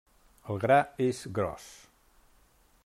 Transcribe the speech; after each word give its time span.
El 0.53 0.61
gra 0.63 0.77
és 1.09 1.21
gros. 1.39 1.69